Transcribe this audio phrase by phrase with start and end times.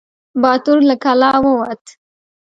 [0.41, 1.83] باتور له کلا ووت.